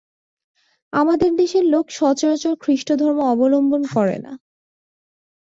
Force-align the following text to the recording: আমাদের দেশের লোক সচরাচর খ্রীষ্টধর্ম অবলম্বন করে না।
আমাদের 0.93 1.31
দেশের 1.35 1.65
লোক 1.65 1.85
সচরাচর 1.91 2.53
খ্রীষ্টধর্ম 2.59 3.19
অবলম্বন 3.33 3.81
করে 3.93 4.17
না। 4.19 4.33